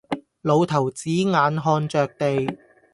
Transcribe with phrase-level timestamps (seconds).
[0.41, 2.57] 老頭子眼看着地，